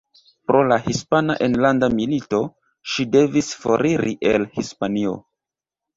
[0.51, 2.41] Pro la Hispana Enlanda Milito,
[2.95, 5.15] ŝi devis foriri el Hispanio.